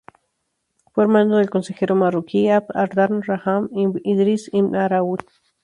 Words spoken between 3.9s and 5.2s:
Idriss al-Amraoui.